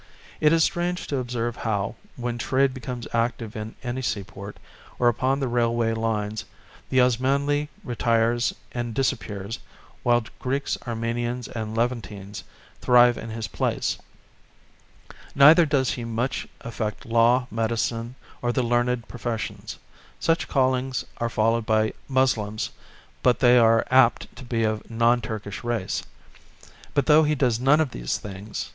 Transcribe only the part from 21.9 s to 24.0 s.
Moslims but they are